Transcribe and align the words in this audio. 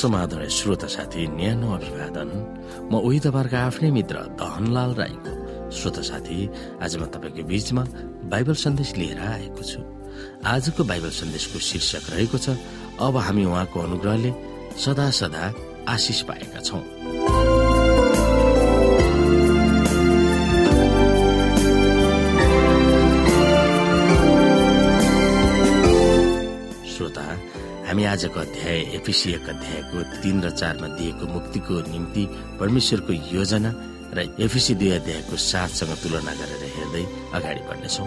समाधान 0.00 0.48
श्रोता 0.48 0.86
साथी 0.86 1.26
न्यानो 1.36 1.68
अभिवादन। 1.76 2.30
म 2.90 2.92
उही 3.04 3.18
तपाईँहरूको 3.20 3.56
आफ्नै 3.56 3.90
मित्र 3.90 4.16
धनलाल 4.40 4.90
राईको 5.00 5.32
श्रोता 5.76 6.02
साथी 6.02 6.38
आज 6.80 6.92
म 6.96 7.04
तपाईँको 7.12 7.42
बीचमा 7.44 7.82
बाइबल 8.32 8.54
सन्देश 8.64 8.90
लिएर 8.96 9.20
आएको 9.20 9.62
छु। 9.62 9.80
आजको 10.44 10.84
बाइबल 10.84 11.10
सन्देशको 11.20 11.58
शीर्षक 11.68 12.04
रहेको 12.12 12.38
छ 12.38 12.56
अब 13.00 13.16
हामी 13.16 13.44
उहाँको 13.44 13.76
अनुग्रहले 13.80 14.30
सदा 14.80 15.10
सदा 15.20 15.44
आशिष 15.88 16.20
पाएका 16.28 16.60
छौं। 16.60 17.49
आजको 28.20 28.40
अध्याय 28.40 29.00
एपिसी 29.00 29.32
एक 29.32 29.48
अध्यायको 29.48 29.98
तीन 30.20 30.44
र 30.44 30.50
चारमा 30.52 30.88
दिएको 30.92 31.24
मुक्तिको 31.24 31.74
निम्ति 31.88 32.24
परमेश्वरको 32.60 33.12
योजना 33.32 33.70
र 34.12 34.36
एफिसी 34.44 34.74
दुई 34.76 34.90
अध्यायको 35.00 35.36
साथसँग 35.40 35.92
तुलना 36.04 36.32
गरेर 36.36 36.62
हेर्दै 36.76 37.04
अगाडि 37.32 37.62
बढ्नेछौ। 37.64 38.04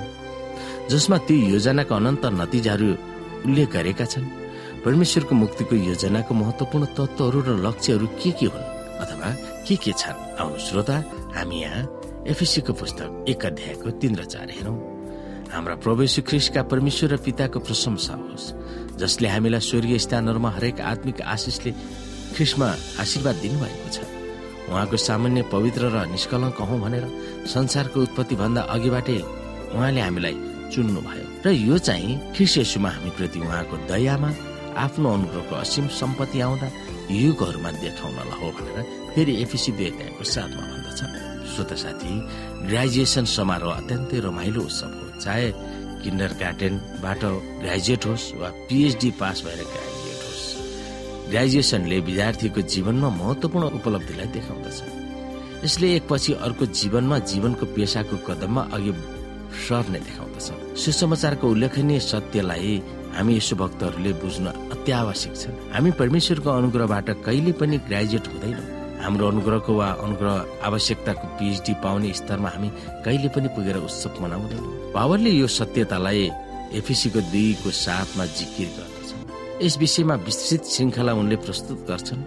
जसमा 0.85 1.17
ती 1.25 1.35
योजनाका 1.49 1.95
अनन्त 1.97 2.25
नतिजाहरू 2.29 2.89
उल्लेख 3.41 3.69
गरेका 3.73 4.05
छन्। 4.05 4.25
परमेश्वरको 4.85 5.33
मुक्तिको 5.33 5.75
योजनाको 5.81 6.33
महत्वपूर्ण 6.41 6.85
तत्वहरू 6.93 7.39
र 7.41 7.49
लक्ष्यहरू 7.65 8.05
के 8.21 8.31
के 8.37 8.47
हुन् 8.53 8.69
अथवा 9.01 9.29
के 9.65 9.75
के 9.81 9.91
छन्? 9.97 10.17
आउनु 10.37 10.57
श्रोता 10.61 10.95
हामी 11.33 11.57
यहाँ 11.57 11.83
एफिसीको 12.29 12.73
पुस्तक 12.77 13.25
एक 13.33 13.45
अध्यायको 13.49 13.89
तीन 13.97 14.13
र 14.21 14.29
चार 14.29 14.49
हेरौं। 14.61 14.77
हाम्रा 15.49 15.75
प्रवेश 15.81 16.19
ख्रिस्टका 16.29 16.61
परमेश्वर 16.69 17.09
र 17.09 17.17
पिताको 17.17 17.59
प्रशंसा 17.65 18.13
होस्। 18.13 18.45
जसले 18.99 19.27
हामीलाई 19.27 19.59
स्वर्गीय 19.59 19.99
स्थानहरूमा 20.05 20.49
हरेक 20.57 20.81
आत्मिक 20.81 21.21
आशिषले 21.21 21.71
ख्रिस्टमा 22.35 22.67
आशीर्वाद 23.01 23.35
दिनुभएको 23.43 23.89
छ। 23.95 23.97
उहाँको 24.69 24.97
सामान्य 24.97 25.41
पवित्र 25.53 25.83
र 25.93 25.97
निष्कलङ्क 26.13 26.57
हौ 26.69 26.77
भनेर 26.83 27.05
संसारको 27.53 27.97
उत्पत्ति 28.01 28.35
भन्दा 28.41 28.61
अघिबाटै 28.75 29.19
उहाँले 29.75 30.01
हामीलाई 30.01 30.35
चुन्नुभयो। 30.73 31.25
र 31.45 31.47
यो 31.51 31.77
चाहिँ 31.77 32.33
ख्रिस 32.33 32.53
यसुमा 32.57 32.89
हामीप्रति 32.89 33.39
उहाँको 33.39 33.75
दयामा 33.91 34.29
आफ्नो 34.73 35.07
अनुग्रहको 35.13 35.55
असीम 35.55 35.85
सम्पत्ति 35.99 36.39
आउँदा 36.41 36.67
युगहरूमा 37.11 37.71
देखाउनलाई 37.83 38.37
हो 38.41 38.47
भनेर 38.57 38.77
फेरि 39.13 39.33
एफिसी 39.43 39.71
अध्यायको 39.71 40.23
साथमा 40.23 40.63
भन्दछ। 40.71 41.01
श्रोता 41.53 41.75
साथी 41.75 42.11
ग्रेजुएसन 42.65 43.25
समारोह 43.29 43.73
अत्यन्तै 43.77 44.17
रमाइलो 44.25 44.61
उत्सव 44.63 44.91
हो। 44.97 45.05
चाहे 45.21 45.47
किन्डर 46.03 46.31
गार्डनबाट 46.41 47.23
ग्रेजुएट 47.61 48.05
होस् 48.05 48.25
वा 48.39 48.49
पिएचडी 48.69 49.09
पास 49.19 49.41
भएर 49.45 49.61
ग्रेजुएट 49.73 50.21
होस् 50.25 51.29
ग्रेजुएसनले 51.29 51.99
विद्यार्थीको 52.07 52.61
जीवनमा 52.73 53.09
महत्वपूर्ण 53.21 53.65
उपलब्धिलाई 53.79 54.27
देखाउँदछ। 54.35 54.77
यसले 55.63 55.87
एकपछि 55.95 56.33
अर्को 56.45 56.65
जीवनमा 56.79 57.17
जीवनको 57.31 57.65
पेसाको 57.75 58.17
कदममा 58.27 58.61
अघि 58.73 58.91
सर्ने 59.67 59.99
देखाउँदछ। 59.99 60.77
सुसमाचारको 60.83 61.45
उल्लेखनीय 61.49 61.99
सत्यलाई 62.01 62.81
हामी 63.15 63.37
यसो 63.37 63.55
भक्तहरूले 63.55 64.11
बुझ्न 64.21 64.45
अत्यावश्यक 64.75 65.35
छ 65.37 65.43
हामी 65.73 65.91
परमेश्वरको 65.99 66.49
अनुग्रहबाट 66.49 67.09
कहिले 67.25 67.51
पनि 67.59 67.77
ग्रेजुएट 67.87 68.27
हुँदैनौँ। 68.27 68.82
हाम्रो 69.03 69.27
अनुग्रहको 69.27 69.71
वा 69.75 69.87
अनुग्रह 70.05 70.35
आवश्यकताको 70.67 71.25
पिएचडी 71.37 71.73
पाउने 71.83 72.13
स्तरमा 72.15 72.49
हामी 72.49 72.69
कहिले 73.05 73.29
पनि 73.35 73.47
पुगेर 73.55 73.77
उत्सव 73.83 74.15
मनाउँदैनौँ। 74.23 74.95
पावरले 74.95 75.31
यो 75.41 75.47
सत्यतालाई 75.47 76.23
एफिसीको 76.79 77.19
दुईको 77.31 77.69
साथमा 77.83 78.25
जिकिर 78.37 78.69
गर्दछन्। 78.77 79.21
यस 79.63 79.75
विषयमा 79.83 80.15
विस्तृत 80.27 80.63
श्रृङ्खला 80.73 81.13
उनले 81.19 81.35
प्रस्तुत 81.45 81.79
गर्छन्। 81.89 82.21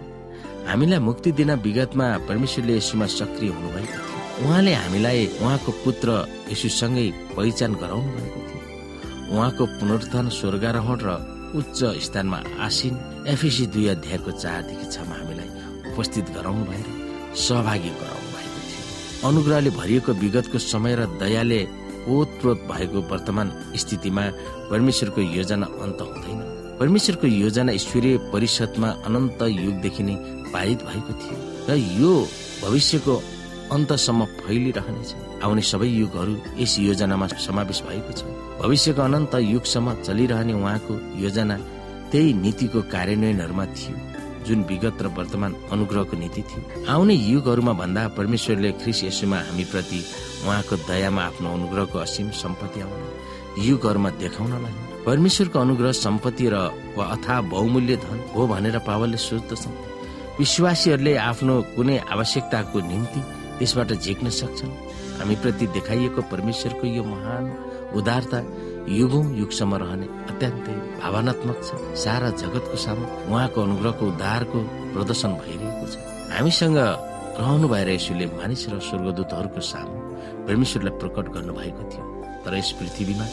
हामीलाई 0.69 0.99
मुक्ति 0.99 1.31
दिन 1.39 1.51
विगतमा 1.65 2.07
परमेश्वरले 2.29 2.73
यसुमा 2.77 3.05
सक्रिय 3.09 3.49
हुनुभएको 3.57 3.97
थियो। 3.97 4.45
उहाँले 4.45 4.73
हामीलाई 4.73 5.21
उहाँको 5.41 5.71
पुत्र 5.83 6.07
यसुसँगै 6.53 7.07
पहिचान 7.35 7.71
गराउनु 7.81 8.09
भएको 8.15 8.39
थियो। 8.47 8.61
उहाँको 9.33 9.63
पुनरुत्थान 9.79 10.25
स्वर्गारोहण 10.29 10.99
र 11.01 11.09
उच्च 11.57 11.79
स्थानमा 12.05 12.39
आसिन 12.59 12.93
एफिसी 13.33 13.65
दुई 13.73 13.87
अध्यायको 13.95 14.31
चारदेखि 14.31 14.85
छमा 14.93 15.15
हामीलाई 15.19 15.49
उपस्थित 15.97 16.29
गराउनु 16.37 16.65
भएर 16.69 16.87
सहभागी 17.33 17.89
गराउनु 18.01 18.29
भएको 18.33 18.59
थियो। 18.69 19.27
अनुग्रहले 19.29 19.69
भरिएको 19.81 20.11
विगतको 20.21 20.57
समय 20.61 20.95
र 20.95 21.05
दयाले 21.17 21.61
ओतप्रोत 22.07 22.59
भएको 22.71 23.01
वर्तमान 23.11 23.47
स्थितिमा 23.75 24.23
परमेश्वरको 24.69 25.21
योजना 25.21 25.65
अन्त 25.83 26.01
हुँदैन। 26.01 26.39
परमेश्वरको 26.79 27.27
योजना 27.27 27.71
ईश्वरीय 27.71 28.17
परिषदमा 28.33 28.89
अनन्त 29.07 29.41
युगदेखि 29.41 30.03
नै 30.03 30.15
पारित 30.53 30.79
भएको 30.85 31.13
थियो 31.21 31.37
र 31.69 31.77
यो 32.01 32.13
भविष्यको 32.63 33.15
अन्तसम्म 33.75 34.25
फैलिरहनेछ। 34.45 35.09
आउने 35.43 35.61
सबै 35.61 35.87
युगहरू 35.87 36.33
यस 36.61 36.77
योजनामा 36.79 37.27
समावेश 37.27 37.81
भएको 37.89 38.11
छ। 38.13 38.21
भविष्यको 38.61 39.01
अनन्त 39.01 39.33
युगसम्म 39.53 39.87
चलिरहने 40.05 40.53
उहाँको 40.53 40.93
योजना 41.25 41.57
त्यही 42.11 42.33
नीतिको 42.45 42.79
कार्यान्वयनहरूमा 42.93 43.65
थियो। 43.75 43.95
जुन 44.47 44.63
विगत 44.69 45.01
र 45.01 45.07
वर्तमान 45.17 45.55
अनुग्रहको 45.71 46.17
नीति 46.17 46.41
थियो 46.49 46.85
आउने 46.93 47.13
युगहरूमा 47.13 47.73
भन्दा 47.81 48.07
परमेश्वरले 48.17 48.71
ख्रिस 48.81 49.03
यसुमा 49.03 49.37
हामीप्रति 49.47 49.99
उहाँको 50.45 50.75
दयामा 50.89 51.21
आफ्नो 51.29 51.47
अनुग्रहको 51.57 51.97
असीम 51.99 52.29
सम्पत्ति 52.43 52.79
आउन 52.81 53.01
युगहरूमा 53.67 54.09
देखाउनलाई 54.23 54.75
परमेश्वरको 55.05 55.59
अनुग्रह 55.59 55.91
सम्पत्ति 56.05 56.45
र 56.53 56.55
वा 56.97 57.05
अथा 57.15 57.35
बहुमूल्य 57.53 57.95
धन 58.03 58.19
हो 58.35 58.47
भनेर 58.47 58.77
पावलले 58.87 59.17
सोच्दछन् 59.27 59.75
विश्वासीहरूले 60.39 61.13
आफ्नो 61.29 61.55
कुनै 61.75 61.97
आवश्यकताको 62.13 62.79
निम्ति 62.91 63.21
त्यसबाट 63.57 63.91
झिक्न 63.93 64.29
सक्छन्। 64.39 64.71
हामीप्रति 65.19 65.65
देखाइएको 65.75 66.21
परमेश्वरको 66.31 66.85
यो 66.87 67.03
महान 67.03 67.43
उदारता 67.97 68.39
युगौं 68.87 69.25
युगसम्म 69.35 69.75
रहने 69.83 70.07
अत्यन्तै 70.31 70.75
भावनात्मक 71.03 71.57
छ। 71.59 71.69
सारा 71.99 72.29
जगतको 72.39 72.77
सामु 72.79 73.03
उहाँको 73.27 73.59
अनुग्रहको 73.67 74.03
उद्धारको 74.07 74.59
प्रदर्शन 74.95 75.31
भइरहेको 75.43 75.85
छ। 75.91 75.95
हामीसँग 76.31 76.77
रहनु 77.37 77.67
भएर 77.67 77.89
यसुले 77.99 78.25
मानिस 78.39 78.61
र 78.71 78.79
स्वर्गदूतहरूको 78.79 79.61
सामु 79.61 79.95
परमेश्वरलाई 80.47 80.93
प्रकट 81.03 81.25
गर्नुभएको 81.35 81.83
थियो। 81.91 82.05
तर 82.47 82.53
यस 82.55 82.71
पृथ्वीमा 82.79 83.25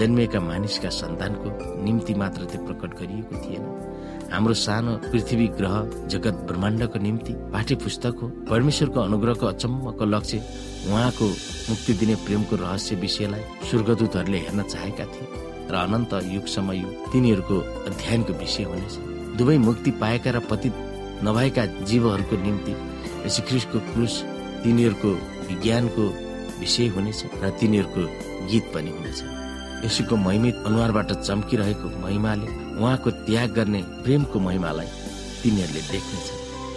जन्मिएका 0.00 0.40
मानिसका 0.40 0.88
सन्तानको 0.88 1.48
निम्ति 1.84 2.14
मात्र 2.16 2.40
त्यो 2.48 2.64
प्रकट 2.66 2.90
गरिएको 3.00 3.34
थिएन। 3.44 3.64
हाम्रो 4.32 4.54
सानो 4.56 4.92
पृथ्वी 5.12 5.46
ग्रह 5.56 5.74
जगत 6.08 6.34
ब्रह्माण्डको 6.48 6.98
निम्ति 6.98 7.32
पाठ्य 7.52 7.74
पुस्तक 7.84 8.18
हो 8.22 8.28
परमेश्वरको 8.48 9.00
अनुग्रहको 9.00 9.46
अचम्मको 9.46 10.04
लक्ष्य 10.04 10.38
उहाँको 10.88 11.26
मुक्ति 11.70 11.92
दिने 12.00 12.14
प्रेमको 12.24 12.56
रहस्य 12.56 12.96
विषयलाई 12.96 13.42
स्वर्गदूतहरूले 13.70 14.38
हेर्न 14.38 14.62
चाहेका 14.62 15.04
थिए 15.12 15.26
र 15.70 15.74
अनन्त 15.76 16.12
युगसम्म 16.32 16.72
यो 16.72 16.88
तिनीहरूको 17.12 17.58
अध्ययनको 17.88 18.32
विषय 18.32 18.64
हुनेछ। 18.64 18.94
दुवै 19.36 19.58
मुक्ति 19.58 19.90
पाएका 20.00 20.30
र 20.30 20.38
पतित 20.50 20.74
नभएका 21.24 21.66
जीवहरूको 21.92 22.36
निम्ति 22.42 22.72
यशुख्रिस्टको 23.26 23.78
क्रुस 23.92 24.14
तिनीहरूको 24.64 25.10
विज्ञानको 25.48 26.04
विषय 26.60 26.86
हुनेछ 26.96 27.20
र 27.42 27.50
तिनीहरूको 27.60 28.02
गीत 28.48 28.64
पनि 28.74 28.90
हुनेछ। 28.96 29.20
यसुको 29.84 30.16
महिमित 30.16 30.62
अनुहारबाट 30.66 31.12
चम्किरहेको 31.12 31.88
महिमाले 32.02 32.46
उहाँको 32.78 33.10
त्याग 33.26 33.50
गर्ने 33.52 33.82
प्रेमको 34.04 34.40
महिमालाई 34.40 34.86
तिनीहरूले 35.42 35.82
देख्नेछ। 35.90 36.26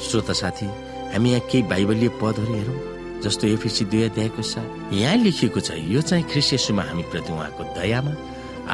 श्रोता 0.09 0.33
साथी 0.33 0.65
हामी 1.13 1.29
यहाँ 1.31 1.47
केही 1.51 1.63
बाइबलीय 1.69 2.09
पदहरू 2.21 2.53
हेरौँ 2.53 2.79
जस्तो 3.23 3.47
एफिसी 3.47 3.85
दुई 3.85 4.03
अध्यायको 4.03 4.41
साथ 4.41 4.93
यहाँ 4.93 5.17
लेखिएको 5.17 5.59
छ 5.59 5.71
यो 5.93 6.01
चाहिँ 6.01 6.23
ख्रिस्यसुमा 6.31 6.83
हामीप्रति 6.89 7.31
उहाँको 7.33 7.63
दयामा 7.77 8.13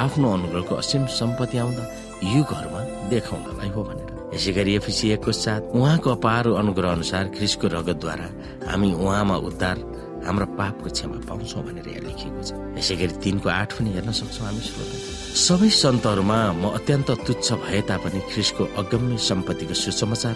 आफ्नो 0.03 0.27
अनुग्रहको 0.33 0.75
असीम 0.75 1.05
सम्पत्ति 1.19 1.57
आउँदा 1.57 1.83
युगहरूमा 2.23 2.81
देखाउनलाई 3.11 3.69
हो 3.75 3.83
भनेर। 3.83 4.09
यसै 4.35 4.51
गरी 4.53 4.75
एफिसी 4.75 5.09
एकको 5.11 5.31
साथ 5.31 5.75
उहाँको 5.75 6.09
अपार 6.09 6.47
अनुग्रह 6.55 6.91
अनुसार 6.91 7.27
ख्रिसको 7.35 7.67
रगतद्वारा 7.67 8.27
हामी 8.71 8.93
उहाँमा 8.93 9.35
उद्धार 9.47 9.77
हाम्रो 10.25 10.45
पापको 10.59 10.89
क्षमा 10.89 11.17
पाउँछौँ 11.29 11.63
भनेर 11.65 11.87
यहाँ 11.89 12.03
लेखिएको 12.07 12.41
छ। 12.45 12.49
यसै 12.77 12.95
गरी 13.01 13.13
तिनको 13.23 13.47
आठ 13.49 13.69
पनि 13.77 13.89
हेर्न 13.95 14.11
सक्छौँ 14.11 14.45
हामी 14.47 14.61
श्रोता। 14.61 14.97
सबै 15.45 15.69
सन्तहरूमा 15.81 16.39
म 16.61 16.63
अत्यन्त 16.77 17.09
तुच्छ 17.25 17.47
भए 17.63 17.81
तापनि 17.89 18.19
ख्रिसको 18.31 18.63
अगम्य 18.81 19.17
सम्पत्तिको 19.17 19.75
सुसमाचार 19.83 20.35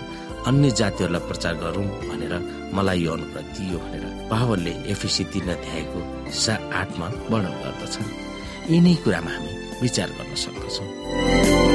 अन्य 0.49 0.69
जातिहरूलाई 0.79 1.27
प्रचार 1.29 1.53
गरौँ 1.63 1.85
भनेर 2.09 2.33
मलाई 2.75 2.99
यो 3.05 3.11
अनुग्रह 3.17 3.43
दियो 3.55 3.77
भनेर 3.85 4.03
पावलले 4.31 4.73
एफिसी 4.93 5.23
तिन 5.33 5.47
अध्यायको 5.55 5.99
सा 6.33 6.53
आठमा 6.81 7.07
वर्णन 7.29 7.55
गर्दछन्। 7.63 8.09
यिनै 8.73 8.95
कुरामा 9.03 9.31
हामी 9.35 9.51
विचार 9.81 10.09
गर्न 10.17 10.33
सक्दछौँ। 10.45 11.74